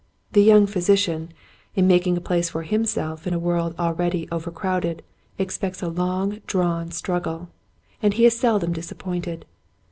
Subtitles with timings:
[0.31, 1.31] The young physician
[1.75, 5.03] in making a place for himself in a world already overcrowded
[5.37, 7.49] expects a long drawn struggle,
[8.01, 9.45] and he is seldom disappointed.